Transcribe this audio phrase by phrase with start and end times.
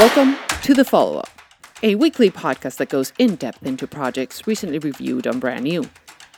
[0.00, 1.28] Welcome to The Follow Up,
[1.82, 5.90] a weekly podcast that goes in depth into projects recently reviewed on Brand New,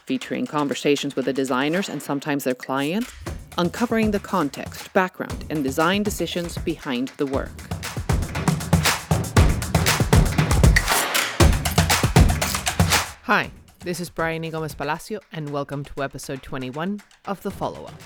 [0.04, 3.12] featuring conversations with the designers and sometimes their clients,
[3.56, 7.52] uncovering the context, background, and design decisions behind the work.
[13.22, 13.48] Hi,
[13.78, 18.02] this is Bryony Gomez Palacio, and welcome to episode 21 of The Follow Up.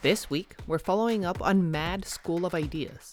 [0.00, 3.12] This week, we're following up on MAD School of Ideas,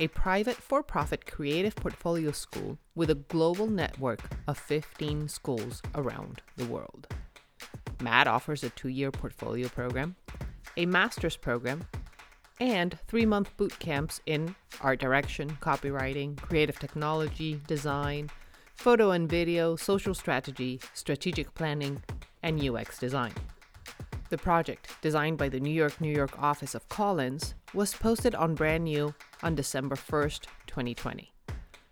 [0.00, 6.40] a private for profit creative portfolio school with a global network of 15 schools around
[6.56, 7.06] the world.
[8.02, 10.16] MAD offers a two year portfolio program,
[10.78, 11.86] a master's program,
[12.58, 18.30] and three month boot camps in art direction, copywriting, creative technology, design,
[18.74, 22.02] photo and video, social strategy, strategic planning,
[22.42, 23.32] and UX design.
[24.30, 28.54] The project, designed by the New York, New York office of Collins, was posted on
[28.54, 29.12] Brand New
[29.42, 31.32] on December 1st, 2020.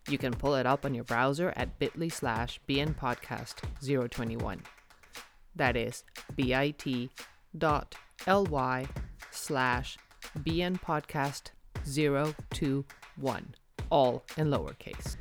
[0.09, 4.63] You can pull it up on your browser at bit.ly slash bnpodcast 021.
[5.57, 6.05] That is
[6.37, 7.11] bit
[7.59, 7.97] dot
[8.29, 8.87] ly
[9.33, 9.99] slash
[10.39, 11.51] bnpodcast
[11.85, 13.55] 021,
[13.91, 15.17] all in lowercase.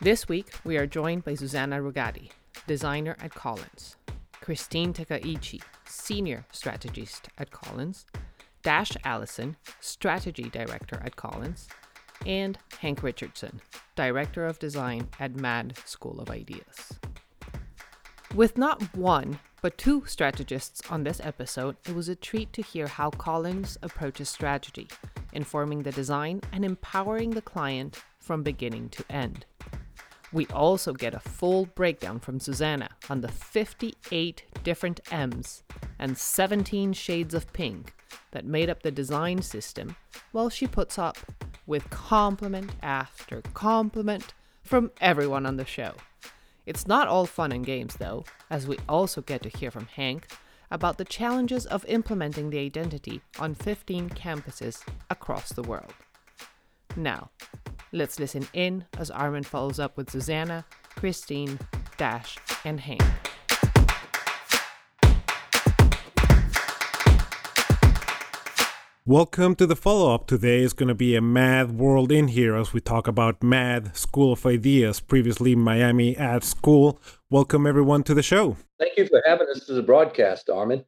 [0.00, 2.30] This week, we are joined by Zuzanna Rogatty,
[2.66, 3.94] designer at Collins,
[4.40, 5.62] Christine Takaichi,
[6.08, 8.06] Senior Strategist at Collins,
[8.62, 11.68] Dash Alison, Strategy Director at Collins,
[12.24, 13.60] and Hank Richardson,
[13.94, 16.98] Director of Design at MAD School of Ideas.
[18.34, 22.86] With not one, but two strategists on this episode, it was a treat to hear
[22.86, 24.88] how Collins approaches strategy,
[25.34, 29.44] informing the design and empowering the client from beginning to end.
[30.32, 35.64] We also get a full breakdown from Zuzanna on the 58 different M's
[35.98, 37.94] and 17 shades of pink
[38.30, 39.96] that made up the design system
[40.32, 41.18] while she puts up
[41.66, 45.92] with compliment after compliment from everyone on the show.
[46.66, 50.28] It's not all fun and games though, as we also get to hear from Hank
[50.70, 55.94] about the challenges of implementing the identity on 15 campuses across the world.
[56.96, 57.30] Now,
[57.92, 61.58] let's listen in as Armin follows up with Zuzanna, Christine,
[61.96, 63.02] Dash, and Hank.
[69.08, 70.26] Welcome to the follow up.
[70.26, 73.96] Today is going to be a mad world in here as we talk about MAD
[73.96, 77.00] School of Ideas, previously Miami Ad School.
[77.30, 78.58] Welcome everyone to the show.
[78.78, 80.84] Thank you for having us to the broadcast, Armin.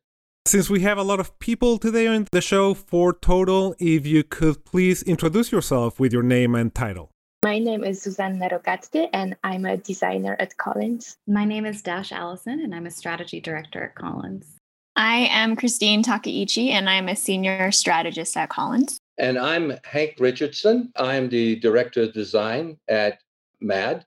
[0.46, 4.22] Since we have a lot of people today on the show, for total, if you
[4.22, 7.10] could please introduce yourself with your name and title.
[7.42, 11.16] My name is Zuzanna Rogatty, and I'm a designer at Collins.
[11.26, 14.59] My name is Dash Alison, and I'm a strategy director at Collins.
[14.96, 18.98] I am Christine Takaichi, and I'm a senior strategist at Collins.
[19.18, 20.92] And I'm Hank Richardson.
[20.96, 23.18] I'm the director of design at
[23.60, 24.04] MAD.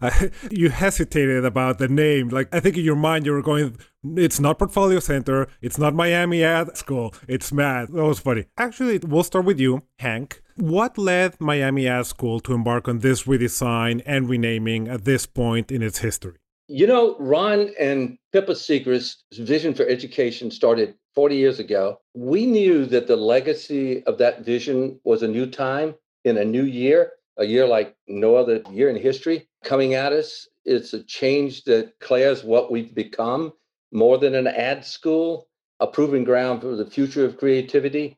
[0.50, 2.28] You hesitated about the name.
[2.28, 3.76] Like, I think in your mind, you were going,
[4.16, 7.88] it's not Portfolio Center, it's not Miami Ad School, it's MAD.
[7.88, 8.46] That was funny.
[8.58, 10.42] Actually, we'll start with you, Hank.
[10.56, 15.72] What led Miami Ad School to embark on this redesign and renaming at this point
[15.72, 16.36] in its history?
[16.66, 22.00] You know, Ron and Pippa Seichrist's vision for education started 40 years ago.
[22.14, 25.94] We knew that the legacy of that vision was a new time
[26.24, 30.48] in a new year, a year like no other year in history coming at us.
[30.64, 33.52] It's a change that declares what we've become
[33.92, 35.48] more than an ad school,
[35.80, 38.16] a proving ground for the future of creativity,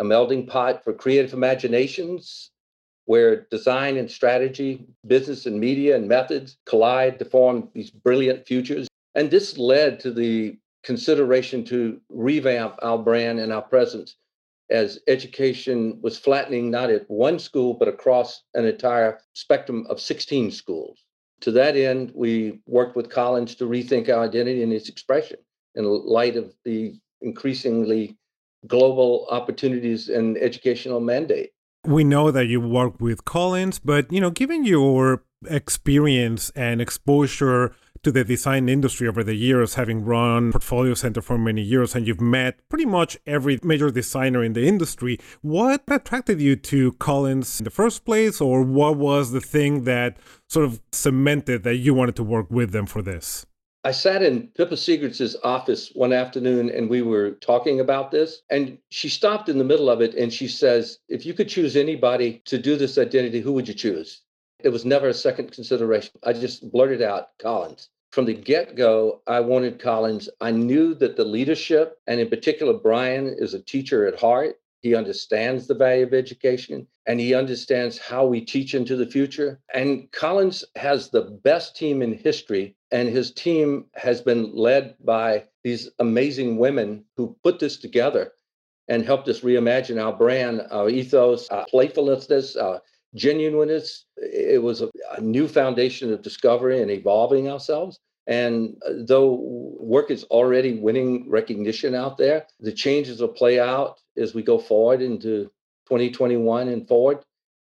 [0.00, 2.50] a melding pot for creative imaginations,
[3.06, 8.88] where design and strategy, business and media and methods collide to form these brilliant futures.
[9.14, 14.16] And this led to the consideration to revamp our brand and our presence
[14.70, 20.50] as education was flattening not at one school, but across an entire spectrum of 16
[20.50, 21.04] schools.
[21.40, 25.36] To that end, we worked with Collins to rethink our identity and its expression
[25.74, 28.16] in light of the increasingly
[28.66, 31.50] global opportunities and educational mandate
[31.84, 37.74] we know that you work with Collins, but you know, given your experience and exposure
[38.02, 42.06] to the design industry over the years, having run Portfolio Center for many years, and
[42.06, 47.60] you've met pretty much every major designer in the industry, what attracted you to Collins
[47.60, 51.94] in the first place, or what was the thing that sort of cemented that you
[51.94, 53.46] wanted to work with them for this?
[53.86, 58.40] I sat in Pippa Seichrist's office one afternoon and we were talking about this.
[58.48, 61.76] And she stopped in the middle of it and she says, If you could choose
[61.76, 64.22] anybody to do this identity, who would you choose?
[64.60, 66.12] It was never a second consideration.
[66.22, 67.90] I just blurted out Collins.
[68.12, 70.30] From the get go, I wanted Collins.
[70.40, 74.56] I knew that the leadership, and in particular, Brian is a teacher at heart.
[74.80, 79.60] He understands the value of education and he understands how we teach into the future.
[79.72, 85.44] And Collins has the best team in history, and his team has been led by
[85.64, 88.32] these amazing women who put this together
[88.86, 92.80] and helped us reimagine our brand, our ethos, our playfulness, our
[93.16, 94.04] genuineness.
[94.16, 97.98] It was a, a new foundation of discovery and evolving ourselves.
[98.28, 99.40] And uh, though
[99.80, 104.56] work is already winning recognition out there, the changes will play out as we go
[104.56, 105.50] forward into
[105.88, 107.24] 2021 and forward.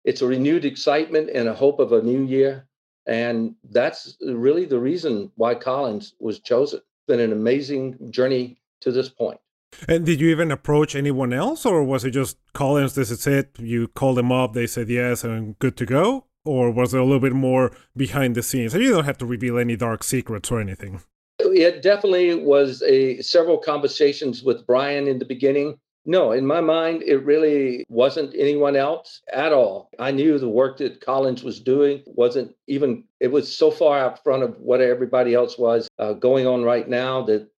[0.04, 2.68] It's a renewed excitement and a hope of a new year.
[3.08, 6.78] And that's really the reason why Collins was chosen.
[6.78, 9.40] It's been an amazing journey to this point.
[9.88, 12.94] And did you even approach anyone else, or was it just Collins?
[12.94, 13.50] This is it.
[13.58, 17.04] You called them up, they said yes, and good to go or was it a
[17.04, 18.74] little bit more behind the scenes?
[18.74, 21.02] And you don't have to reveal any dark secrets or anything.
[21.38, 25.78] It definitely was a several conversations with Brian in the beginning.
[26.10, 29.90] No, in my mind, it really wasn't anyone else at all.
[29.98, 34.24] I knew the work that Collins was doing wasn't even, it was so far out
[34.24, 37.50] front of what everybody else was uh, going on right now that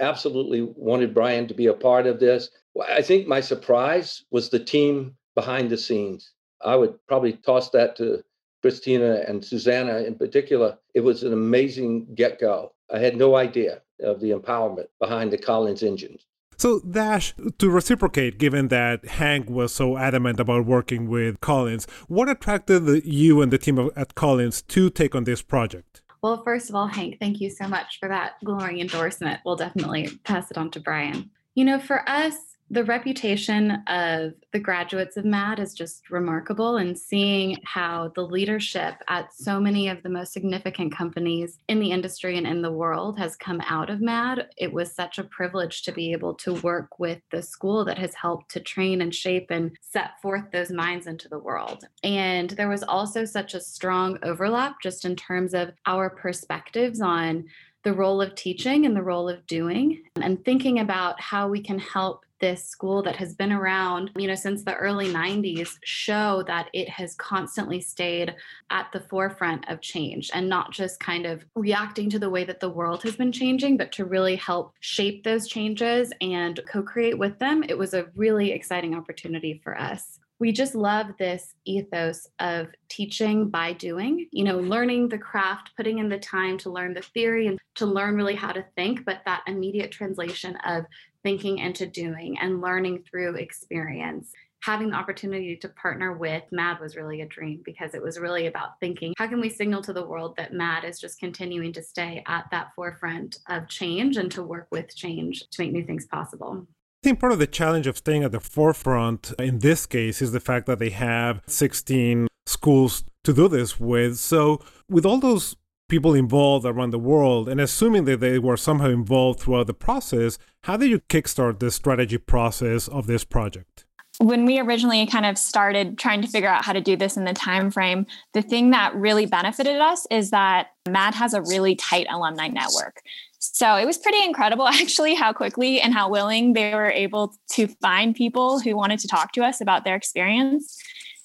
[0.00, 2.48] absolutely wanted Brian to be a part of this.
[2.88, 6.32] I think my surprise was the team behind the scenes.
[6.64, 8.24] I would probably toss that to
[8.62, 12.72] Christina and Zuzanna in particular, it was an amazing get go.
[12.90, 16.24] I had no idea of the empowerment behind the Collins engines.
[16.60, 22.28] So, Dash, to reciprocate, given that Hank was so adamant about working with Collins, what
[22.28, 26.02] attracted you and the team at Collins to take on this project?
[26.20, 29.40] Well, first of all, Hank, thank you so much for that glowing endorsement.
[29.42, 31.30] We'll definitely pass it on to Brian.
[31.54, 32.34] You know, for us,
[32.72, 38.94] the reputation of the graduates of MAD is just remarkable and seeing how the leadership
[39.08, 43.18] at so many of the most significant companies in the industry and in the world
[43.18, 44.46] has come out of MAD.
[44.56, 48.14] It was such a privilege to be able to work with the school that has
[48.14, 51.84] helped to train and shape and set forth those minds into the world.
[52.04, 57.46] And there was also such a strong overlap just in terms of our perspectives on
[57.82, 61.78] the role of teaching and the role of doing and thinking about how we can
[61.78, 66.68] help this school that has been around, you know, since the early 90s show that
[66.72, 68.34] it has constantly stayed
[68.70, 72.60] at the forefront of change and not just kind of reacting to the way that
[72.60, 77.38] the world has been changing, but to really help shape those changes and co-create with
[77.38, 77.62] them.
[77.68, 83.50] It was a really exciting opportunity for us we just love this ethos of teaching
[83.50, 87.46] by doing, you know, learning the craft, putting in the time to learn the theory
[87.46, 90.86] and to learn really how to think, but that immediate translation of
[91.22, 94.32] thinking into doing and learning through experience.
[94.62, 98.46] Having the opportunity to partner with MAD was really a dream because it was really
[98.46, 101.82] about thinking how can we signal to the world that MAD is just continuing to
[101.82, 106.06] stay at that forefront of change and to work with change to make new things
[106.06, 106.66] possible.
[107.02, 110.32] I think part of the challenge of staying at the forefront in this case is
[110.32, 114.18] the fact that they have 16 schools to do this with.
[114.18, 115.56] So, with all those
[115.88, 120.36] people involved around the world, and assuming that they were somehow involved throughout the process,
[120.64, 123.86] how did you kickstart the strategy process of this project?
[124.20, 127.24] When we originally kind of started trying to figure out how to do this in
[127.24, 131.74] the time frame the thing that really benefited us is that mad has a really
[131.74, 133.00] tight alumni network.
[133.38, 137.66] So it was pretty incredible actually how quickly and how willing they were able to
[137.80, 140.78] find people who wanted to talk to us about their experience.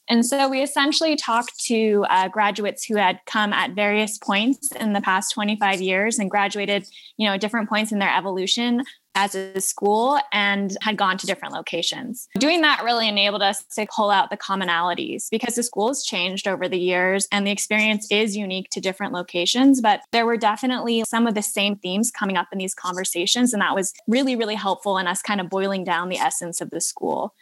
[0.07, 4.93] And so we essentially talked to uh, graduates who had come at various points in
[4.93, 6.87] the past 25 years and graduated,
[7.17, 8.83] you know, different points in their evolution
[9.15, 12.27] as a school and had gone to different locations.
[12.37, 16.47] Doing that really enabled us to pull out the commonalities because the school has changed
[16.47, 19.81] over the years and the experience is unique to different locations.
[19.81, 23.53] But there were definitely some of the same themes coming up in these conversations.
[23.53, 26.69] And that was really, really helpful in us kind of boiling down the essence of
[26.69, 27.33] the school.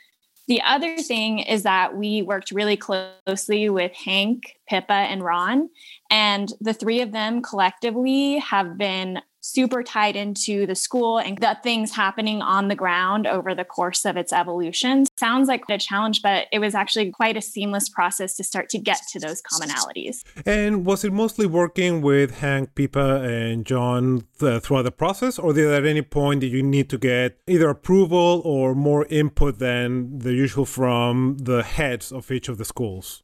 [0.47, 5.69] The other thing is that we worked really closely with Hank, Pippa, and Ron.
[6.09, 11.57] And the three of them collectively have been super tied into the school and the
[11.61, 15.05] things happening on the ground over the course of its evolution.
[15.19, 18.79] Sounds like a challenge, but it was actually quite a seamless process to start to
[18.79, 20.23] get to those commonalities.
[20.45, 25.53] And was it mostly working with Hank, Pippa, and John th- throughout the process, or
[25.53, 30.19] did at any point did you need to get either approval or more input than
[30.19, 33.23] the usual from the heads of each of the schools?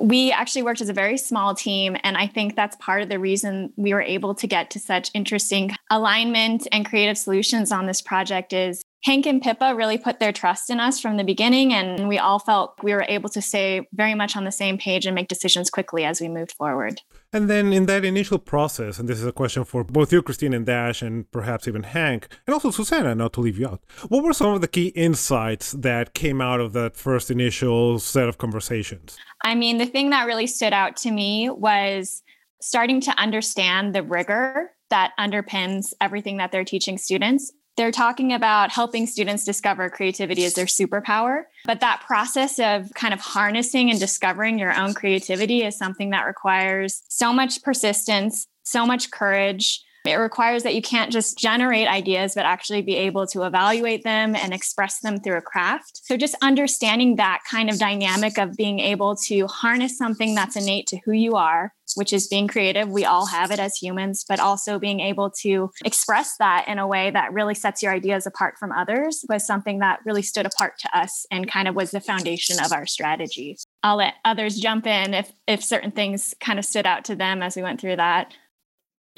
[0.00, 3.18] We actually worked as a very small team and i think that's part of the
[3.18, 8.00] reason we were able to get to such interesting alignment and creative solutions on this
[8.00, 12.08] project is Hank and Pippa really put their trust in us from the beginning, and
[12.08, 15.14] we all felt we were able to stay very much on the same page and
[15.14, 17.00] make decisions quickly as we moved forward.
[17.32, 20.54] And then in that initial process, and this is a question for both you, Christine
[20.54, 24.24] and Dash, and perhaps even Hank, and also Zuzanna, not to leave you out, what
[24.24, 28.38] were some of the key insights that came out of that first initial set of
[28.38, 29.18] conversations?
[29.44, 32.22] I mean, the thing that really stood out to me was
[32.62, 38.72] starting to understand the rigor that underpins everything that they're teaching students they're talking about
[38.72, 41.44] helping students discover creativity as their superpower.
[41.64, 46.26] But that process of kind of harnessing and discovering your own creativity is something that
[46.26, 49.82] requires so much persistence, so much courage.
[50.08, 54.34] It requires that you can't just generate ideas, but actually be able to evaluate them
[54.34, 56.00] and express them through a craft.
[56.04, 60.86] So, just understanding that kind of dynamic of being able to harness something that's innate
[60.88, 62.88] to who you are which is being creative.
[62.88, 66.86] We all have it as humans, but also being able to express that in a
[66.86, 70.74] way that really sets your ideas apart from others was something that really stood apart
[70.80, 73.56] to us and kind of was the foundation of our strategy.
[73.82, 77.42] I'll let others jump in if if certain things kind of stood out to them
[77.42, 78.34] as we went through that.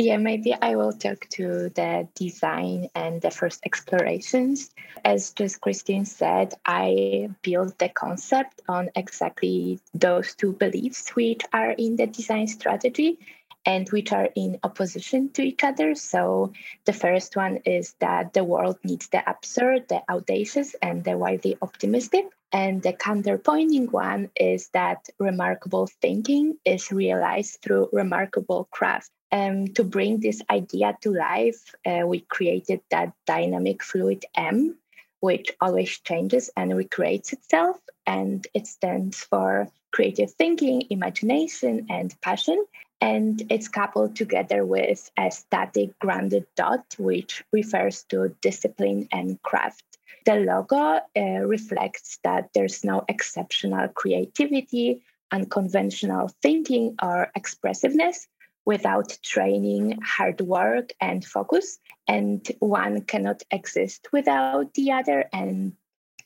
[0.01, 4.71] Yeah, maybe I will talk to the design and the first explorations.
[5.05, 11.73] As just Christine said, I built the concept on exactly those two beliefs which are
[11.73, 13.19] in the design strategy
[13.67, 15.95] and which are in opposition to each other.
[15.95, 16.55] So
[16.87, 21.59] the first one is that the world needs the absurd, the audacious, and the wildly
[21.61, 22.25] optimistic.
[22.53, 29.11] And the counterpointing one is that remarkable thinking is realized through remarkable craft.
[29.33, 34.77] Um, to bring this idea to life, uh, we created that dynamic fluid M,
[35.21, 37.79] which always changes and recreates itself.
[38.07, 42.65] And it stands for creative thinking, imagination, and passion.
[43.01, 49.85] And it's coupled together with a static grounded dot, which refers to discipline and craft.
[50.27, 58.29] The logo uh, reflects that there's no exceptional creativity, unconventional thinking, or expressiveness
[58.67, 61.79] without training, hard work, and focus.
[62.07, 65.25] And one cannot exist without the other.
[65.33, 65.75] And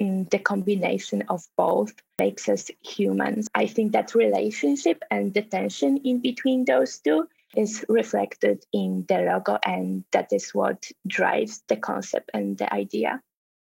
[0.01, 3.49] the combination of both makes us humans.
[3.55, 9.19] I think that relationship and the tension in between those two is reflected in the
[9.19, 13.23] logo, and that is what drives the concept and the idea.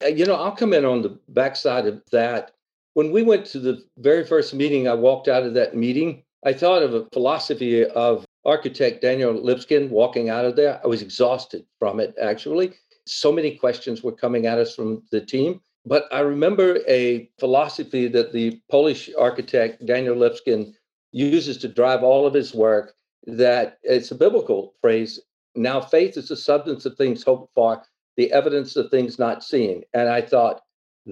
[0.03, 2.53] Uh, you know, I'll come in on the backside of that.
[2.95, 6.23] When we went to the very first meeting, I walked out of that meeting.
[6.45, 10.81] I thought of a philosophy of architect Daniel Libeskind walking out of there.
[10.83, 12.75] I was exhausted from it, actually.
[13.07, 15.61] So many questions were coming at us from the team.
[15.85, 20.75] But I remember a philosophy that the Polish architect Daniel Libeskind
[21.13, 22.95] uses to drive all of his work
[23.27, 25.21] that it's a biblical phrase.
[25.55, 27.83] Now, faith is the substance of things hoped for,
[28.17, 29.83] the evidence of things not seen.
[29.95, 30.63] And I thought,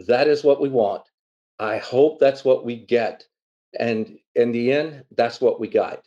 [0.06, 1.02] that is what we want.
[1.58, 3.24] I hope that's what we get.
[3.78, 6.04] And in the end, that's what we got.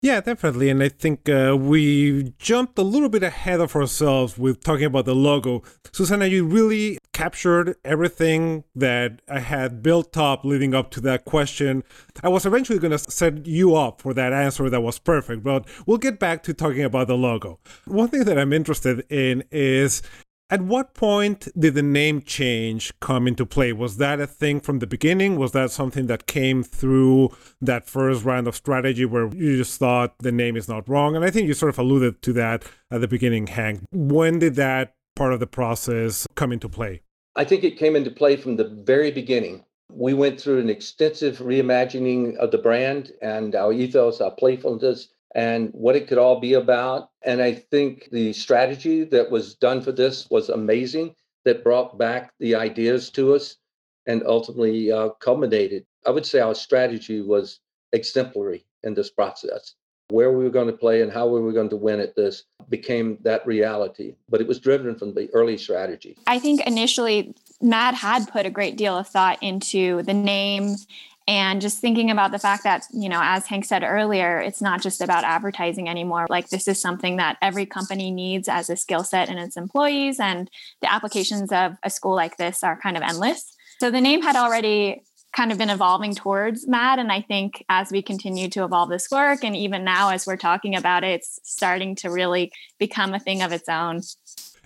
[0.00, 0.70] Yeah, definitely.
[0.70, 5.06] And I think uh, we jumped a little bit ahead of ourselves with talking about
[5.06, 5.62] the logo.
[5.90, 11.82] Zuzanna, you really captured everything that I had built up leading up to that question.
[12.22, 15.66] I was eventually going to set you up for that answer that was perfect, but
[15.84, 17.58] we'll get back to talking about the logo.
[17.86, 20.00] One thing that I'm interested in is
[20.50, 23.72] at what point did the name change come into play?
[23.72, 25.36] Was that a thing from the beginning?
[25.36, 30.14] Was that something that came through that first round of strategy where you just thought
[30.20, 31.14] the name is not wrong?
[31.14, 33.84] And I think you sort of alluded to that at the beginning, Hank.
[33.92, 37.02] When did that part of the process come into play?
[37.36, 39.64] I think it came into play from the very beginning.
[39.92, 45.70] We went through an extensive reimagining of the brand and our ethos, our playfulness, and
[45.72, 47.10] what it could all be about.
[47.22, 52.32] And I think the strategy that was done for this was amazing, that brought back
[52.40, 53.56] the ideas to us
[54.06, 55.86] and ultimately uh, culminated.
[56.06, 57.60] I would say our strategy was
[57.92, 59.74] exemplary in this process.
[60.10, 62.44] Where we were going to play and how we were going to win at this
[62.70, 66.16] became that reality, but it was driven from the early strategy.
[66.26, 70.76] I think initially MAD had put a great deal of thought into the name
[71.28, 74.82] and just thinking about the fact that you know as hank said earlier it's not
[74.82, 79.04] just about advertising anymore like this is something that every company needs as a skill
[79.04, 83.02] set in its employees and the applications of a school like this are kind of
[83.02, 87.64] endless so the name had already kind of been evolving towards mad And I think
[87.68, 91.20] as we continue to evolve this work, and even now as we're talking about it,
[91.20, 94.00] it's starting to really become a thing of its own.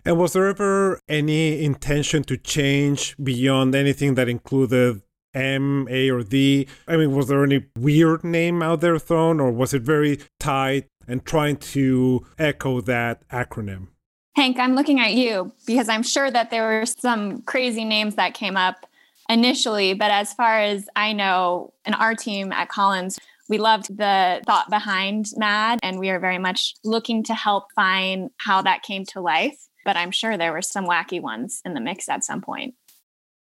[0.04, 5.02] And was there ever any intention to change beyond anything that included
[5.34, 6.66] M, A, or D?
[6.86, 10.86] I mean, was there any weird name out there thrown, or was it very tight
[11.06, 13.88] and trying to echo that acronym?
[14.34, 18.34] Hank, I'm looking at you because I'm sure that there were some crazy names that
[18.34, 18.86] came up
[19.28, 19.94] initially.
[19.94, 24.70] But as far as I know, in our team at Collins, we loved the thought
[24.70, 29.20] behind MAD, and we are very much looking to help find how that came to
[29.20, 29.68] life.
[29.84, 32.74] But I'm sure there were some wacky ones in the mix at some point.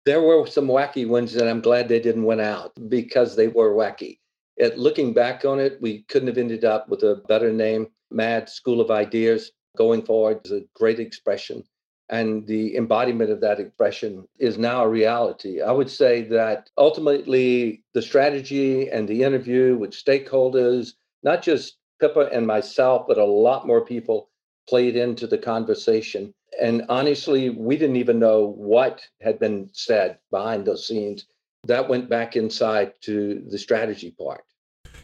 [0.10, 3.76] There were some wacky ones, and I'm glad they didn't win out because they were
[3.76, 4.18] wacky.
[4.60, 7.90] At looking back on it, we couldn't have ended up with a better name.
[8.10, 11.64] MAD School of Ideas going forward is a great expression
[12.10, 15.62] and the embodiment of that expression is now a reality.
[15.62, 22.30] I would say that ultimately the strategy and the interview with stakeholders, not just Pippa
[22.34, 24.32] and myself, but a lot more people
[24.68, 26.34] played into the conversation.
[26.62, 31.26] And honestly, we didn't even know what had been said behind those scenes.
[31.66, 34.44] That went back inside to the strategy part.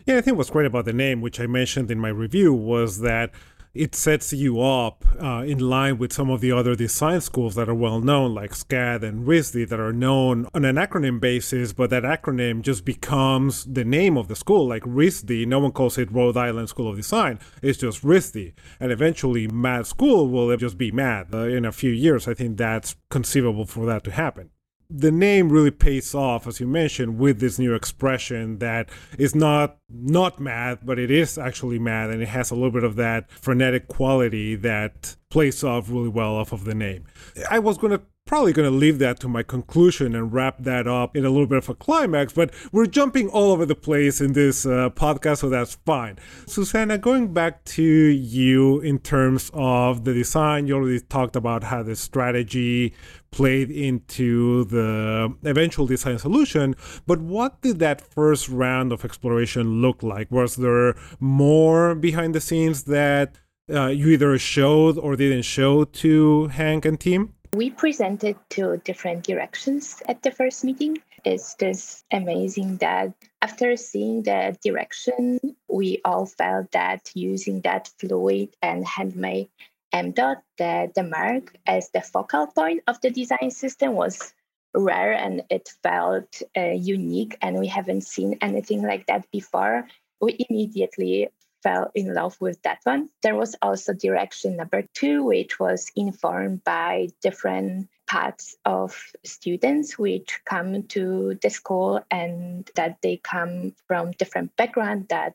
[0.05, 2.99] Yeah, I think what's great about the name, which I mentioned in my review, was
[2.99, 3.31] that
[3.75, 7.67] it sets you up uh, in line with some of the other design schools that
[7.67, 11.89] are well known, like SCAD and RISD, that are known on an acronym basis, but
[11.89, 14.67] that acronym just becomes the name of the school.
[14.67, 18.53] Like RISD, no one calls it Rhode Island School of Design, it's just RISD.
[18.79, 21.33] And eventually, MAD School will just be MAD.
[21.33, 24.49] Uh, in a few years, I think that's conceivable for that to happen
[24.89, 29.77] the name really pays off, as you mentioned, with this new expression that is not
[29.89, 33.29] not mad, but it is actually mad, and it has a little bit of that
[33.31, 37.05] frenetic quality that plays off really well off of the name.
[37.49, 40.87] I was going to probably going to leave that to my conclusion and wrap that
[40.87, 44.19] up in a little bit of a climax, but we're jumping all over the place
[44.19, 46.17] in this uh, podcast, so that's fine.
[46.47, 51.83] Zuzanna, going back to you in terms of the design, you already talked about how
[51.83, 52.95] the strategy
[53.29, 60.01] played into the eventual design solution, but what did that first round of exploration look
[60.01, 60.31] like?
[60.31, 63.35] Was there more behind the scenes that
[63.71, 67.35] uh, you either showed or didn't show to Hank and team?
[67.55, 70.97] We presented two different directions at the first meeting.
[71.23, 78.49] It's just amazing that after seeing the direction, we all felt that using that fluid
[78.61, 79.47] and handmade
[79.93, 84.33] M dot, the, the mark, as the focal point of the design system was
[84.73, 89.87] rare and it felt uh, unique, and we haven't seen anything like that before.
[90.19, 91.29] We immediately
[91.63, 93.09] fell in love with that one.
[93.23, 100.39] There was also direction number two, which was informed by different parts of students which
[100.45, 105.33] come to the school and that they come from different backgrounds, that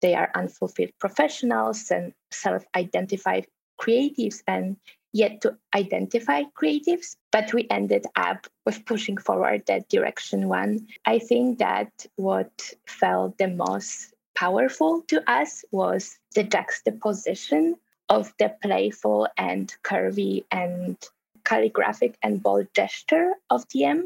[0.00, 3.46] they are unfulfilled professionals and self-identified
[3.80, 4.76] creatives and
[5.12, 10.86] yet to identify creatives, but we ended up with pushing forward that direction one.
[11.04, 17.76] I think that what felt the most powerful to us was the juxtaposition
[18.08, 20.96] of the playful and curvy and
[21.44, 24.04] calligraphic and bold gesture of TM,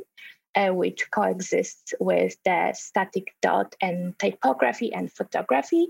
[0.54, 5.88] uh, which coexists with the static dot and typography and photography,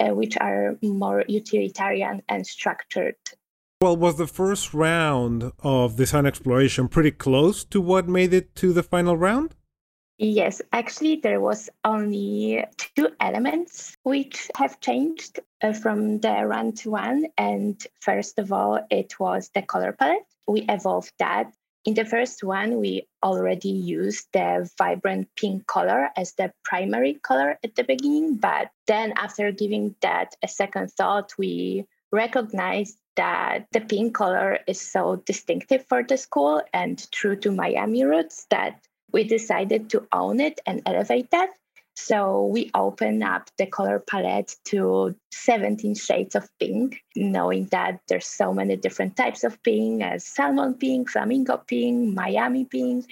[0.00, 3.16] uh, which are more utilitarian and structured.
[3.80, 8.72] Well, was the first round of design exploration pretty close to what made it to
[8.72, 9.56] the final round?
[10.24, 16.92] Yes, actually, there was only two elements which have changed uh, from the run to
[16.92, 17.26] one.
[17.36, 20.22] And first of all, it was the color palette.
[20.46, 21.52] We evolved that.
[21.84, 27.58] In the first one, we already used the vibrant pink color as the primary color
[27.64, 28.36] at the beginning.
[28.36, 34.80] But then, after giving that a second thought, we recognized that the pink color is
[34.80, 38.78] so distinctive for the school and true to Miami roots that
[39.12, 41.50] we decided to own it and elevate that.
[41.94, 48.26] So we opened up the color palette to 17 shades of pink, knowing that there's
[48.26, 53.06] so many different types of pink as salmon pink, flamingo pink, Miami pink,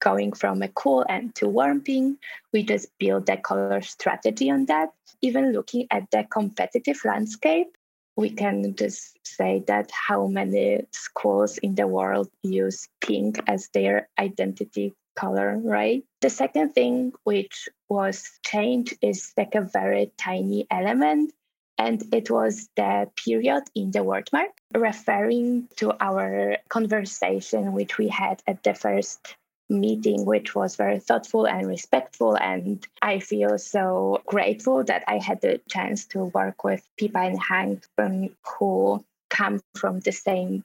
[0.00, 2.18] going from a cool and to warm pink.
[2.52, 4.92] We just built the color strategy on that.
[5.22, 7.68] Even looking at the competitive landscape,
[8.16, 14.08] we can just say that how many schools in the world use pink as their
[14.18, 16.04] identity color, right?
[16.20, 21.32] The second thing which was changed is like a very tiny element,
[21.78, 28.42] and it was the period in the wordmark, referring to our conversation which we had
[28.46, 29.36] at the first
[29.68, 32.36] meeting, which was very thoughtful and respectful.
[32.36, 37.40] And I feel so grateful that I had the chance to work with Pippa and
[37.42, 40.62] Hank um, who come from the same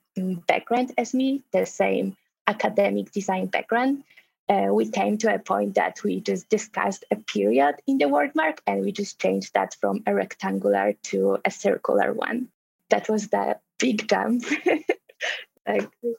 [0.47, 2.15] background as me, the same
[2.47, 4.03] academic design background.
[4.51, 8.31] Uh, we came to a point that we just discussed a period in the word
[8.35, 12.49] mark and we just changed that from a rectangular to a circular one.
[12.89, 14.43] That was the big jump
[15.65, 16.13] exactly.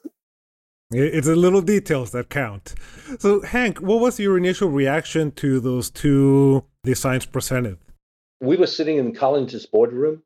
[0.91, 2.75] It's the little details that count.
[3.19, 7.77] So, Hank, what was your initial reaction to those two designs presented?
[8.41, 10.21] We were sitting in Collins' boardroom,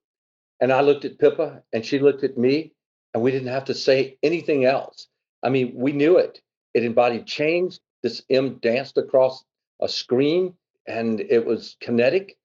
[0.59, 2.73] and I looked at Pippa, and she looked at me,
[3.13, 5.07] and we didn't have to say anything else.
[5.41, 6.41] I mean, we knew it.
[6.73, 7.79] It embodied change.
[8.07, 9.43] This M danced across
[9.81, 10.53] a screen,
[10.87, 12.37] and it was kinetic,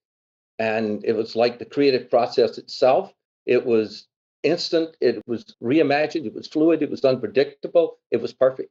[0.59, 3.15] and it was like the creative process itself.
[3.47, 4.09] It was
[4.43, 8.71] instant, it was reimagined, it was fluid, it was unpredictable, it was perfect.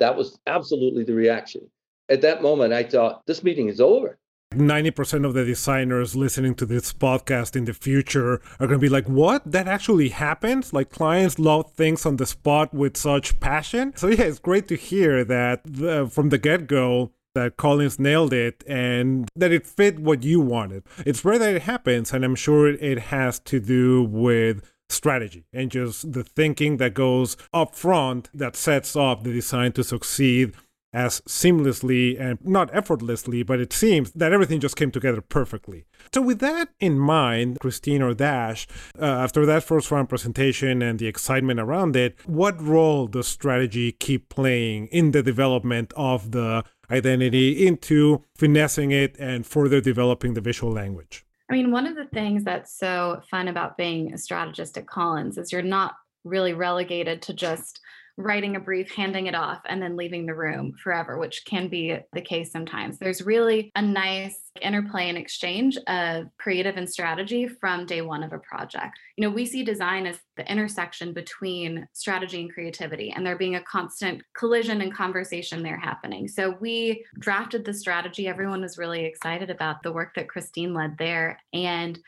[0.00, 1.70] That was absolutely the reaction.
[2.08, 4.18] At that moment, I thought, this meeting is over.
[4.56, 8.88] 90% of the designers listening to this podcast in the future are going to be
[8.88, 9.42] like, what?
[9.50, 10.72] That actually happens?
[10.72, 13.92] Like, clients love things on the spot with such passion.
[13.96, 18.32] So, yeah, it's great to hear that the, from the get go, that Collins nailed
[18.32, 20.84] it and that it fit what you wanted.
[21.04, 25.70] It's rare that it happens, and I'm sure it has to do with strategy and
[25.70, 30.52] just the thinking that goes up front that sets up the design to succeed
[30.94, 35.84] as seamlessly and not effortlessly, but it seems that everything just came together perfectly.
[36.14, 38.66] So, with that in mind, Christine or Dash,
[38.98, 43.90] uh, after that first round presentation and the excitement around it, what role does strategy
[43.92, 50.40] keep playing in the development of the identity into finessing it and further developing the
[50.40, 51.26] visual language?
[51.50, 55.36] I mean, one of the things that's so fun about being a strategist at Collins
[55.36, 57.80] is you're not really relegated to just
[58.16, 61.98] writing a brief, handing it off, and then leaving the room forever, which can be
[62.12, 62.98] the case sometimes.
[62.98, 68.32] There's really a nice interplay and exchange of creative and strategy from day one of
[68.32, 68.96] a project.
[69.16, 73.56] You know, we see design as the intersection between strategy and creativity, and there being
[73.56, 76.28] a constant collision and conversation there happening.
[76.28, 78.28] So we drafted the strategy.
[78.28, 81.40] Everyone was really excited about the work that Christine led there.
[81.52, 81.98] And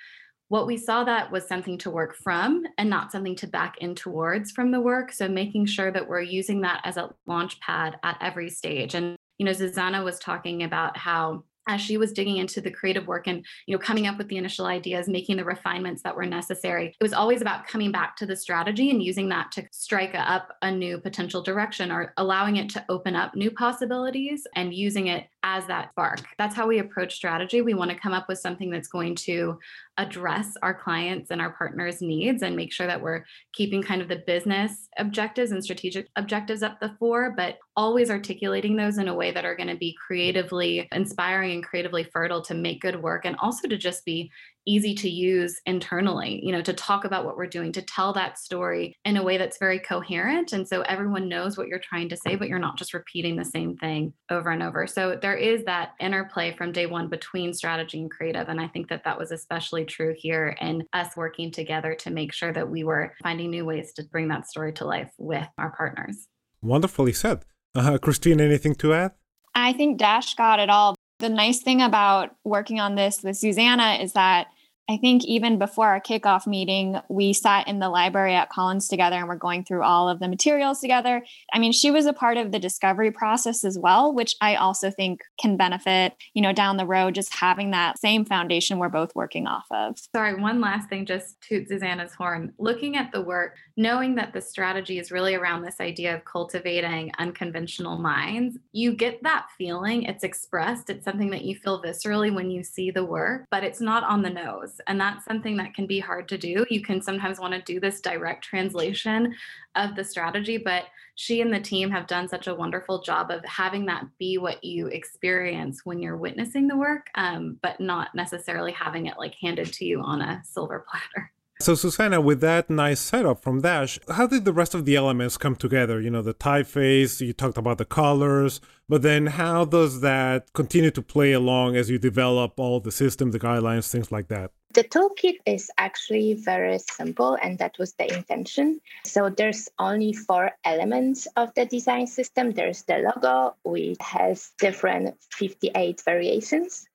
[0.48, 3.94] what we saw that was something to work from and not something to back in
[3.94, 5.12] towards from the work.
[5.12, 8.94] So making sure that we're using that as a launch pad at every stage.
[8.94, 13.06] And, you know, Zuzanna was talking about how as she was digging into the creative
[13.06, 16.24] work and you know coming up with the initial ideas making the refinements that were
[16.24, 20.14] necessary it was always about coming back to the strategy and using that to strike
[20.14, 25.08] up a new potential direction or allowing it to open up new possibilities and using
[25.08, 28.38] it as that spark that's how we approach strategy we want to come up with
[28.38, 29.58] something that's going to
[29.98, 34.08] address our clients and our partners needs and make sure that we're keeping kind of
[34.08, 39.14] the business objectives and strategic objectives up the fore but always articulating those in a
[39.14, 43.24] way that are going to be creatively inspiring and creatively fertile to make good work
[43.24, 44.30] and also to just be
[44.66, 48.38] easy to use internally, you know, to talk about what we're doing, to tell that
[48.38, 50.52] story in a way that's very coherent.
[50.52, 53.44] And so everyone knows what you're trying to say, but you're not just repeating the
[53.44, 54.86] same thing over and over.
[54.86, 58.48] So there is that interplay from day one between strategy and creative.
[58.48, 62.32] And I think that that was especially true here in us working together to make
[62.32, 65.70] sure that we were finding new ways to bring that story to life with our
[65.76, 66.26] partners.
[66.60, 67.44] Wonderfully said.
[67.74, 69.12] Uh, Christine, anything to add?
[69.54, 70.94] I think Dash got it all.
[71.18, 74.48] The nice thing about working on this with Zuzanna is that
[74.88, 79.16] I think even before our kickoff meeting, we sat in the library at Collins together
[79.16, 81.24] and we're going through all of the materials together.
[81.52, 84.92] I mean, she was a part of the discovery process as well, which I also
[84.92, 89.14] think can benefit, you know, down the road, just having that same foundation we're both
[89.16, 89.98] working off of.
[90.14, 92.52] Sorry, one last thing, just toot Zuzanna's horn.
[92.58, 97.10] Looking at the work, knowing that the strategy is really around this idea of cultivating
[97.18, 100.04] unconventional minds, you get that feeling.
[100.04, 103.80] It's expressed, it's something that you feel viscerally when you see the work, but it's
[103.80, 104.75] not on the nose.
[104.86, 106.66] And that's something that can be hard to do.
[106.70, 109.34] You can sometimes want to do this direct translation
[109.74, 110.84] of the strategy, but
[111.14, 114.62] she and the team have done such a wonderful job of having that be what
[114.62, 119.72] you experience when you're witnessing the work, um, but not necessarily having it like handed
[119.72, 121.32] to you on a silver platter.
[121.58, 125.38] So, Zuzanna, with that nice setup from Dash, how did the rest of the elements
[125.38, 126.02] come together?
[126.02, 128.60] You know, the typeface, you talked about the colors,
[128.90, 133.30] but then how does that continue to play along as you develop all the system,
[133.30, 134.50] the guidelines, things like that?
[134.76, 138.82] The toolkit is actually very simple, and that was the intention.
[139.06, 142.50] So there's only four elements of the design system.
[142.50, 146.86] There's the logo, which has different 58 variations.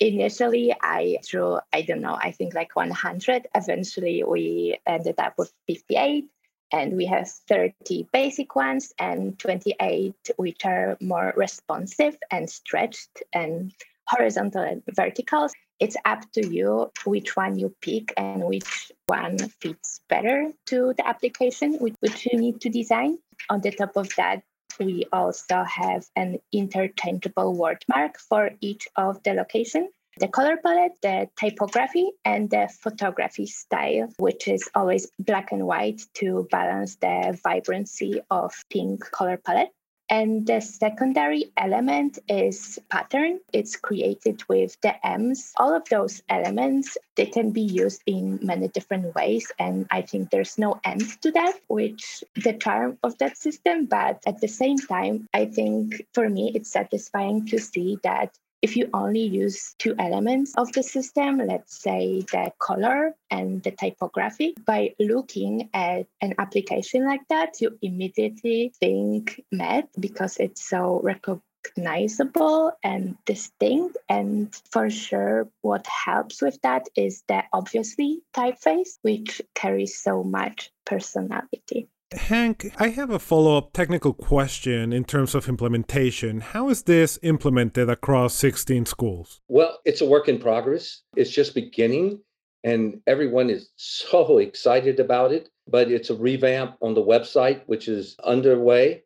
[0.00, 3.46] Initially, I drew, I don't know, I think like 100.
[3.54, 6.24] Eventually, we ended up with 58
[6.72, 13.72] and we have 30 basic ones and 28 which are more responsive and stretched and
[14.08, 15.48] horizontal and vertical
[15.80, 21.06] it's up to you which one you pick and which one fits better to the
[21.06, 23.18] application which you need to design.
[23.48, 24.42] On the top of that,
[24.78, 29.88] we also have an interchangeable word mark for each of the location.
[30.18, 36.02] the color palette, the typography, and the photography style, which is always black and white
[36.14, 39.70] to balance the vibrancy of pink color palette.
[40.10, 43.40] And the secondary element is pattern.
[43.52, 45.52] It's created with the M's.
[45.58, 49.52] All of those elements, they can be used in many different ways.
[49.58, 53.86] And I think there's no end to that, which the charm of that system.
[53.86, 58.76] But at the same time, I think for me, it's satisfying to see that if
[58.76, 64.54] you only use two elements of the system, let's say the color and the typography,
[64.64, 72.72] by looking at an application like that, you immediately think Mad because it's so recognizable
[72.82, 73.96] and distinct.
[74.08, 80.70] And for sure, what helps with that is the obviously typeface, which carries so much
[80.84, 81.88] personality.
[82.12, 86.40] Hank, I have a follow up technical question in terms of implementation.
[86.40, 89.42] How is this implemented across 16 schools?
[89.48, 91.02] Well, it's a work in progress.
[91.16, 92.20] It's just beginning,
[92.64, 95.50] and everyone is so excited about it.
[95.66, 99.02] But it's a revamp on the website, which is underway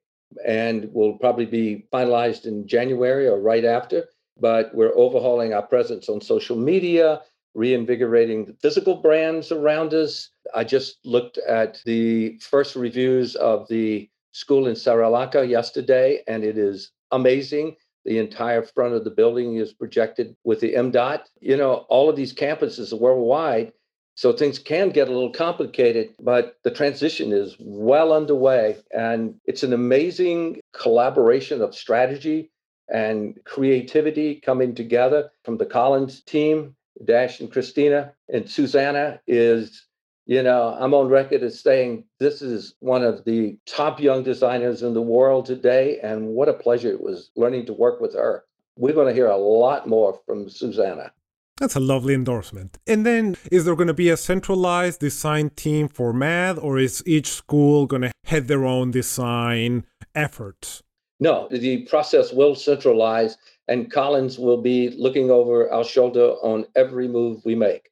[0.47, 4.05] and will probably be finalized in January or right after.
[4.39, 7.21] But we're overhauling our presence on social media
[7.55, 10.31] reinvigorating the physical brands around us.
[10.55, 16.57] I just looked at the first reviews of the school in Saralaka yesterday, and it
[16.57, 17.77] is amazing.
[18.05, 21.21] The entire front of the building is projected with the MDOT.
[21.41, 23.73] You know, all of these campuses are worldwide,
[24.15, 28.77] so things can get a little complicated, but the transition is well underway.
[28.91, 32.51] And it's an amazing collaboration of strategy
[32.89, 39.87] and creativity coming together from the Collins team Dash and Christina and Zuzanna is,
[40.27, 44.83] you know, I'm on record as saying this is one of the top young designers
[44.83, 45.99] in the world today.
[46.03, 48.45] And what a pleasure it was learning to work with her.
[48.77, 51.11] We're going to hear a lot more from Zuzanna.
[51.59, 52.79] That's a lovely endorsement.
[52.87, 57.03] And then, is there going to be a centralized design team for Mad, or is
[57.07, 60.83] each school going to head their own design efforts?
[61.21, 63.37] No, the process will centralize
[63.69, 67.91] and Collins will be looking over our shoulder on every move we make.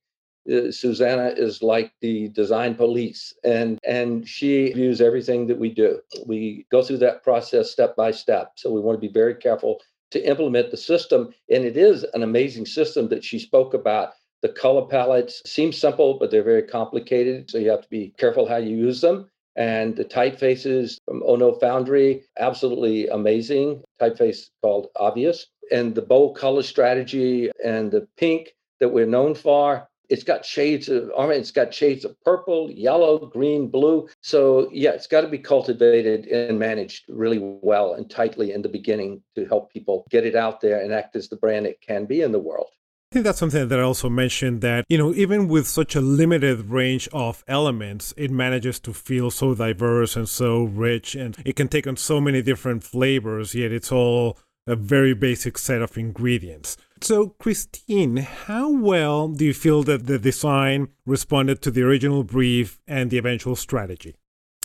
[0.49, 6.01] Uh, Zuzanna is like the design police, and and she views everything that we do.
[6.27, 8.53] We go through that process step by step.
[8.57, 9.81] So we want to be very careful
[10.13, 14.11] to implement the system, and it is an amazing system that she spoke about.
[14.43, 17.51] The color palettes seem simple, but they're very complicated.
[17.51, 19.31] So you have to be careful how you use them.
[19.57, 23.83] And the typefaces from Ono Foundry, absolutely amazing.
[24.01, 29.89] Typeface called Obvious and the bold color strategy and the pink that we're known for.
[30.09, 34.09] It's got shades of mean, it's got shades of purple, yellow, green, blue.
[34.23, 38.69] So yeah, it's got to be cultivated and managed really well and tightly in the
[38.69, 42.07] beginning to help people get it out there and act as the brand it can
[42.07, 42.67] be in the world.
[43.13, 46.01] I think that's something that I also mentioned that, you know, even with such a
[46.01, 51.57] limited range of elements, it manages to feel so diverse and so rich and it
[51.57, 54.39] can take on so many different flavors, yet it's all
[54.71, 56.77] a very basic set of ingredients.
[57.03, 62.79] So, Christine, how well do you feel that the design responded to the original brief
[62.87, 64.17] and the eventual strategy?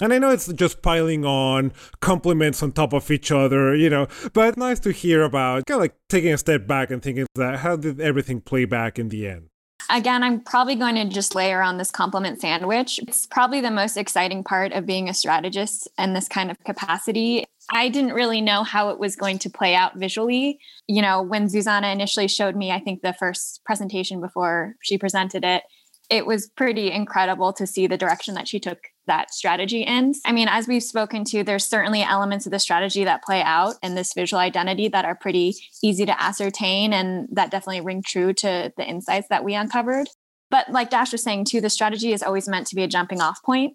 [0.02, 4.08] And I know it's just piling on compliments on top of each other, you know,
[4.34, 7.60] but nice to hear about kind of like taking a step back and thinking that
[7.60, 9.48] how did everything play back in the end?
[9.90, 13.00] Again, I'm probably going to just layer on this compliment sandwich.
[13.08, 17.46] It's probably the most exciting part of being a strategist in this kind of capacity.
[17.74, 20.60] I didn't really know how it was going to play out visually.
[20.88, 25.44] You know, when Zuzanna initially showed me, I think the first presentation before she presented
[25.44, 25.64] it,
[26.10, 30.14] it was pretty incredible to see the direction that she took that strategy in.
[30.26, 33.76] I mean, as we've spoken to, there's certainly elements of the strategy that play out
[33.82, 38.34] in this visual identity that are pretty easy to ascertain and that definitely ring true
[38.34, 40.08] to the insights that we uncovered.
[40.52, 43.22] But like Dash was saying too, the strategy is always meant to be a jumping
[43.22, 43.74] off point.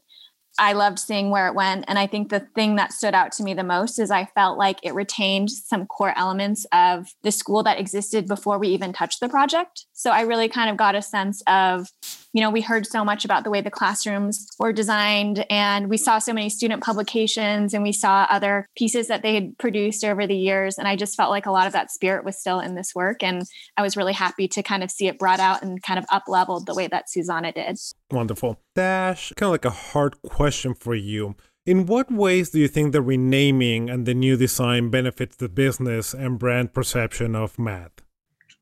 [0.59, 1.85] I loved seeing where it went.
[1.89, 4.59] And I think the thing that stood out to me the most is I felt
[4.59, 9.21] like it retained some core elements of the school that existed before we even touched
[9.21, 9.87] the project.
[9.93, 11.89] So I really kind of got a sense of,
[12.33, 15.97] you know, we heard so much about the way the classrooms were designed, and we
[15.97, 20.27] saw so many student publications and we saw other pieces that they had produced over
[20.27, 20.79] the years.
[20.79, 23.23] And I just felt like a lot of that spirit was still in this work.
[23.23, 23.43] And
[23.77, 26.25] I was really happy to kind of see it brought out and kind of up
[26.29, 27.79] leveled the way that Zuzanna did.
[28.11, 28.61] Wonderful.
[28.75, 31.35] Dash, kind of like a hard question for you.
[31.67, 36.15] In what ways do you think the renaming and the new design benefits the business
[36.15, 37.91] and brand perception of Mad?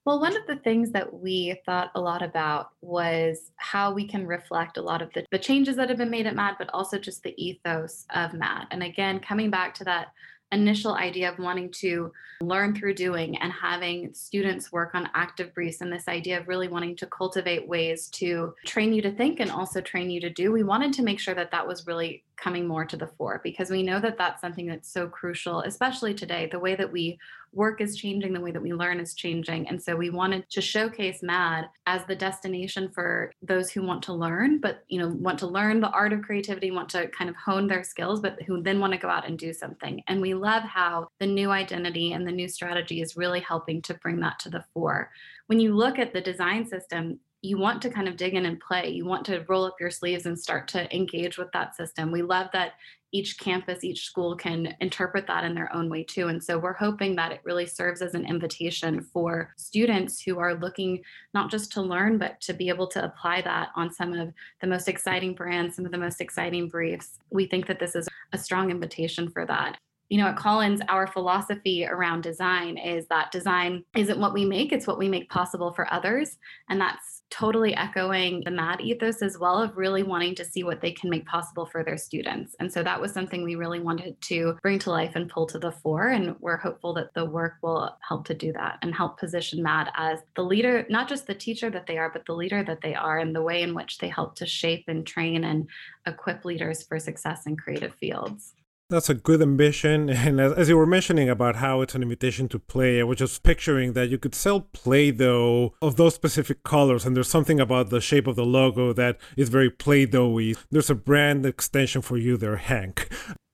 [0.09, 4.27] Well, one of the things that we thought a lot about was how we can
[4.27, 6.99] reflect a lot of the, the changes that have been made at MAD, but also
[6.99, 8.69] just the ethos of MAD.
[8.71, 10.15] And again, coming back to that
[10.51, 15.83] initial idea of wanting to learn through doing and having students work on active briefs
[15.83, 19.51] and this idea of really wanting to cultivate ways to train you to think and
[19.51, 22.67] also train you to do, we wanted to make sure that that was really coming
[22.67, 26.49] more to the fore because we know that that's something that's so crucial, especially today.
[26.51, 27.19] The way that we
[27.53, 29.69] work is changing, the way that we learn is changing.
[29.69, 34.13] And so we wanted to showcase MAD as the destination for those who want to
[34.13, 37.37] learn, but you know, want to learn the art of creativity, want to kind of
[37.37, 40.03] hone their skills, but who then want to go out and do something.
[40.09, 43.95] And we love how the new identity and the new strategy is really helping to
[43.95, 45.11] bring that to the fore.
[45.47, 48.59] When you look at the design system, you want to kind of dig in and
[48.59, 48.89] play.
[48.89, 52.11] You want to roll up your sleeves and start to engage with that system.
[52.11, 52.73] We love that
[53.13, 56.29] each campus, each school can interpret that in their own way too.
[56.29, 60.55] And so we're hoping that it really serves as an invitation for students who are
[60.55, 64.33] looking not just to learn, but to be able to apply that on some of
[64.61, 67.19] the most exciting brands, some of the most exciting briefs.
[67.31, 71.07] We think that this is a strong invitation for that you know, at Collins, our
[71.07, 75.73] philosophy around design is that design isn't what we make, it's what we make possible
[75.73, 76.39] for others.
[76.71, 80.81] And that's totally echoing the MAD ethos as well of really wanting to see what
[80.81, 82.57] they can make possible for their students.
[82.61, 85.59] And so that was something we really wanted to bring to life and pull to
[85.59, 86.09] the fore.
[86.09, 89.91] And we're hopeful that the work will help to do that and help position MAD
[89.95, 92.95] as the leader, not just the teacher that they are, but the leader that they
[92.95, 95.69] are and the way in which they help to shape and train and
[96.07, 98.55] equip leaders for success in creative fields.
[98.91, 100.09] That's a good ambition.
[100.29, 103.19] And as, as, you were mentioning about how it's an invitation to play, I was
[103.19, 107.05] just picturing that you could sell Play Doh of those specific colors.
[107.05, 110.55] And there's something about the shape of the logo that is very Play Doh-y.
[110.71, 113.09] There's a brand extension for you there, Hank.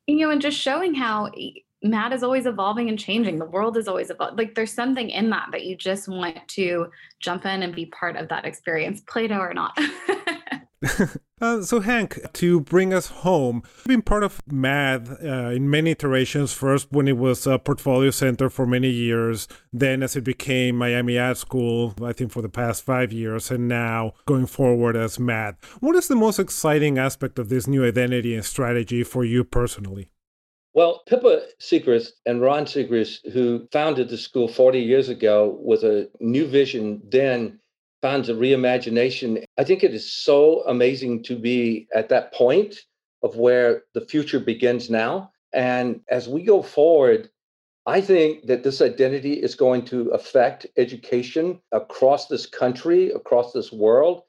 [0.06, 1.30] You know, and just showing how
[1.82, 3.38] MAD is always evolving and changing.
[3.38, 4.36] The world is always evolving.
[4.36, 6.86] Like there's something in that that you just want to
[7.20, 9.76] jump in and be part of that experience, Play Doh or not.
[11.40, 15.92] uh, so, Hank, to bring us home, you've been part of MAD uh, in many
[15.92, 16.52] iterations.
[16.52, 21.16] First, when it was a portfolio center for many years, then as it became Miami
[21.16, 25.56] Ad School, I think for the past five years, and now going forward as MAD.
[25.80, 30.10] What is the most exciting aspect of this new identity and strategy for you personally?
[30.74, 36.10] Well, Pippa Seichrist and Ron Seichrist, who founded the school 40 years ago with a
[36.18, 37.60] new vision then
[38.04, 39.42] finds a reimagination.
[39.56, 42.76] I think it is so amazing to be at that point
[43.22, 45.30] of where the future begins now.
[45.54, 47.30] And as we go forward,
[47.86, 53.72] I think that this identity is going to affect education across this country, across this
[53.72, 54.20] world.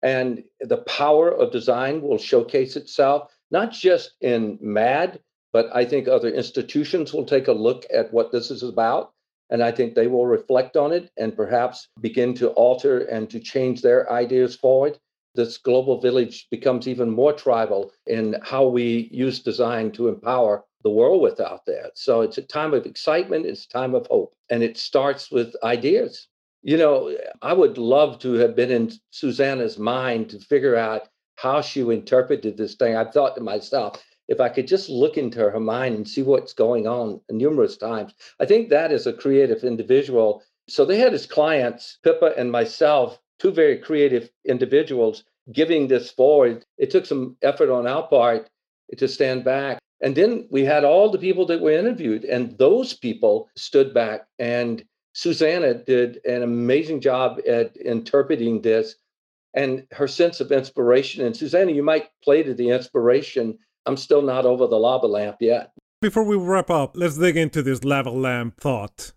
[0.00, 5.18] And the power of design will showcase itself, not just in MAD,
[5.52, 9.13] but I think other institutions will take a look at what this is about
[9.50, 13.40] and I think they will reflect on it and perhaps begin to alter and to
[13.40, 14.98] change their ideas forward.
[15.34, 20.90] This global village becomes even more tribal in how we use design to empower the
[20.90, 21.92] world without that.
[21.94, 25.56] So it's a time of excitement, it's a time of hope, and it starts with
[25.64, 26.28] ideas.
[26.62, 31.60] You know, I would love to have been in Zuzanna's mind to figure out how
[31.60, 32.96] she interpreted this thing.
[32.96, 36.52] I thought to myself, if I could just look into her mind and see what's
[36.52, 38.14] going on numerous times.
[38.40, 40.42] I think that is a creative individual.
[40.68, 46.64] So they had as clients, Pippa and myself, two very creative individuals giving this forward.
[46.78, 48.48] It took some effort on our part
[48.96, 49.78] to stand back.
[50.00, 54.26] And then we had all the people that were interviewed, and those people stood back.
[54.38, 54.84] And
[55.14, 58.96] Zuzanna did an amazing job at interpreting this
[59.54, 61.24] and her sense of inspiration.
[61.24, 65.36] And Zuzanna, you might play to the inspiration I'm still not over the lava lamp
[65.40, 65.72] yet.
[66.00, 69.12] Before we wrap up, let's dig into this lava lamp thought.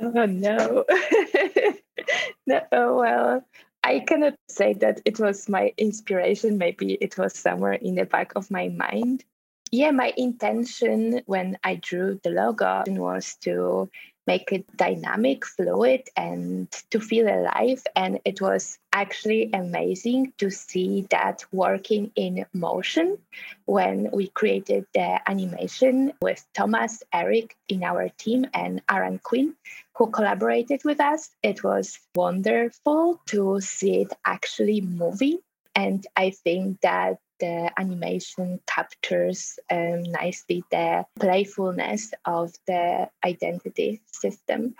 [0.00, 0.84] Oh no.
[2.46, 3.44] no oh, well,
[3.84, 6.58] I cannot say that it was my inspiration.
[6.58, 9.24] Maybe it was somewhere in the back of my mind.
[9.70, 13.88] Yeah, my intention when I drew the logo was to
[14.26, 17.84] make it dynamic, fluid, and to feel alive.
[17.96, 23.18] And it was actually amazing to see that working in motion
[23.64, 29.54] when we created the animation with Thomas, Eric in our team, and Aaron Quinn,
[29.96, 31.30] who collaborated with us.
[31.42, 35.38] It was wonderful to see it actually moving.
[35.74, 44.76] And I think that the animation captures um, nicely the playfulness of the identity system.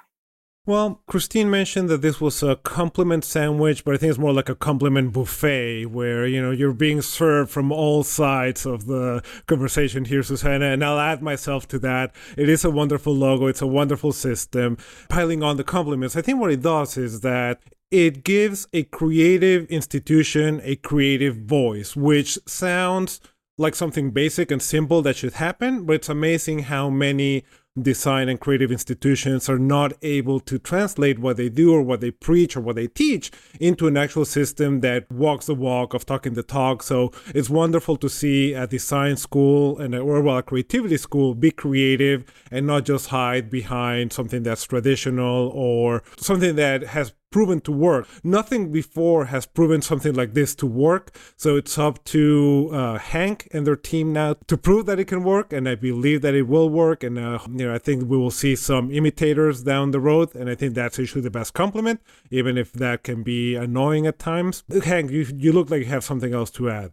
[0.64, 4.48] Well, Christine mentioned that this was a compliment sandwich, but I think it's more like
[4.48, 10.04] a compliment buffet where, you know, you're being served from all sides of the conversation
[10.04, 10.72] here, Zuzanna.
[10.72, 12.14] And I'll add myself to that.
[12.36, 13.48] It is a wonderful logo.
[13.48, 14.78] It's a wonderful system.
[15.08, 17.60] Piling on the compliments, I think what it does is that
[17.92, 23.20] it gives a creative institution a creative voice, which sounds
[23.58, 27.44] like something basic and simple that should happen, but it's amazing how many
[27.80, 32.10] design and creative institutions are not able to translate what they do or what they
[32.10, 33.30] preach or what they teach
[33.60, 36.82] into an actual system that walks the walk of talking the talk.
[36.82, 41.34] So it's wonderful to see a design school and a, or well, a creativity school
[41.34, 47.60] be creative and not just hide behind something that's traditional or something that has proven
[47.62, 48.06] to work.
[48.22, 51.16] Nothing before has proven something like this to work.
[51.36, 55.24] So it's up to uh, Hank and their team now to prove that it can
[55.24, 57.02] work, and I believe that it will work.
[57.02, 60.48] And uh, you know, I think we will see some imitators down the road, and
[60.48, 64.62] I think that's usually the best compliment, even if that can be annoying at times.
[64.84, 66.92] Hank, you you look like you have something else to add.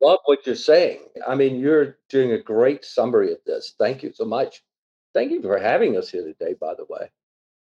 [0.00, 1.00] Love what you're saying.
[1.26, 3.74] I mean, you're doing a great summary of this.
[3.78, 4.62] Thank you so much.
[5.12, 7.10] Thank you for having us here today, by the way.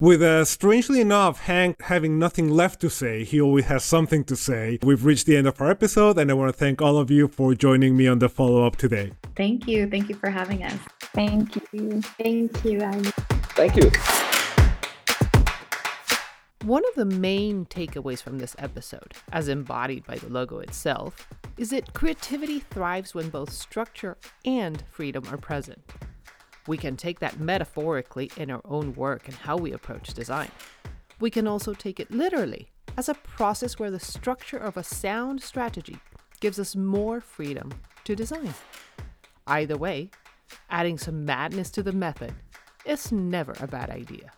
[0.01, 4.35] With uh, strangely enough, Hank having nothing left to say, he always has something to
[4.35, 4.77] say.
[4.83, 7.29] We've reached the end of our episode, and I want to thank all of you
[7.29, 9.13] for joining me on the follow up today.
[9.37, 9.89] Thank you.
[9.89, 10.77] Thank you for having us.
[11.13, 12.01] Thank you.
[12.01, 13.09] Thank you, Annie.
[13.55, 13.89] Thank you.
[16.65, 21.25] One of the main takeaways from this episode, as embodied by the logo itself,
[21.57, 25.79] is that creativity thrives when both structure and freedom are present.
[26.67, 30.49] We can take that metaphorically in our own work and how we approach design.
[31.19, 35.41] We can also take it literally as a process where the structure of a sound
[35.41, 35.97] strategy
[36.39, 37.71] gives us more freedom
[38.03, 38.53] to design.
[39.47, 40.09] Either way,
[40.69, 42.33] adding some madness to the method
[42.85, 44.31] is never a bad idea.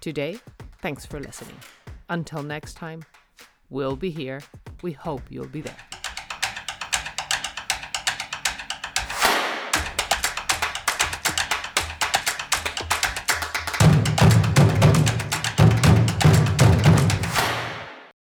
[0.00, 0.38] Today,
[0.80, 1.56] thanks for listening.
[2.08, 3.02] Until next time,
[3.68, 4.40] we'll be here.
[4.82, 5.99] We hope you'll be there.